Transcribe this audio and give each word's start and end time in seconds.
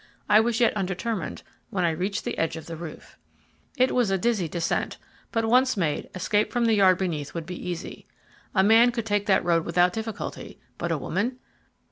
I 0.27 0.39
was 0.39 0.59
yet 0.59 0.75
undetermined 0.75 1.43
when 1.69 1.85
I 1.85 1.91
reached 1.91 2.23
the 2.25 2.35
edge 2.39 2.55
of 2.55 2.65
the 2.65 2.75
roof. 2.75 3.19
It 3.77 3.93
was 3.93 4.09
a 4.09 4.17
dizzy 4.17 4.47
descent, 4.47 4.97
but 5.31 5.45
once 5.45 5.77
made, 5.77 6.09
escape 6.15 6.51
from 6.51 6.65
the 6.65 6.73
yard 6.73 6.97
beneath 6.97 7.35
would 7.35 7.45
be 7.45 7.69
easy. 7.69 8.07
A 8.55 8.63
man 8.63 8.91
could 8.91 9.05
take 9.05 9.27
that 9.27 9.45
road 9.45 9.63
without 9.63 9.93
difficulty; 9.93 10.59
but 10.79 10.91
a 10.91 10.97
woman! 10.97 11.37